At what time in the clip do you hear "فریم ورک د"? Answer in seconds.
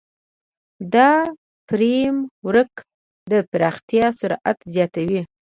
1.67-3.33